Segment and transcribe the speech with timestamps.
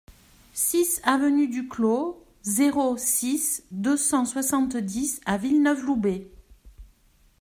[0.53, 6.27] six avenue du Clos, zéro six, deux cent soixante-dix à Villeneuve-Loubet